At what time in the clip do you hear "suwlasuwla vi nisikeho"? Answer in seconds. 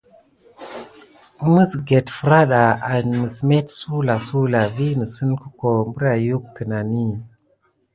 3.79-5.71